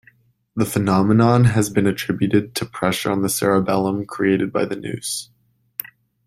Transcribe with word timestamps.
The 0.55 0.65
phenomenon 0.65 1.45
has 1.45 1.69
been 1.69 1.85
attributed 1.85 2.55
to 2.55 2.65
pressure 2.65 3.11
on 3.11 3.21
the 3.21 3.29
cerebellum 3.29 4.07
created 4.07 4.51
by 4.51 4.65
the 4.65 4.75
noose. 4.75 5.29